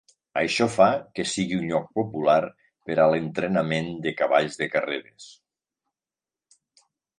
Això 0.39 0.67
fa 0.75 0.85
que 1.19 1.25
sigui 1.31 1.57
un 1.57 1.67
lloc 1.71 1.85
popular 1.99 2.39
per 2.89 2.97
a 3.05 3.05
l'entrenament 3.13 3.93
de 4.07 4.15
cavalls 4.23 4.59
de 4.65 4.71
carreres. 4.77 5.31